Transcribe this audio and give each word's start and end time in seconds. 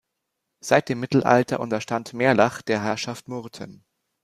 Seit 0.61 0.89
dem 0.89 0.99
Mittelalter 0.99 1.59
unterstand 1.59 2.15
Merlach 2.15 2.63
der 2.63 2.81
Herrschaft 2.81 3.27
Murten. 3.27 3.85